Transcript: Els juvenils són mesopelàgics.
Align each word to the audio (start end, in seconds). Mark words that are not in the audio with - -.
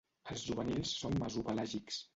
Els 0.35 0.45
juvenils 0.47 0.95
són 1.03 1.21
mesopelàgics. 1.27 2.07